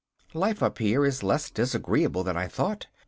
27 0.31 0.39
Life 0.41 0.63
up 0.63 0.79
here 0.79 1.05
is 1.05 1.21
less 1.21 1.51
disagreeable 1.51 2.23
than 2.23 2.35
I 2.35 2.47
thought. 2.47 2.87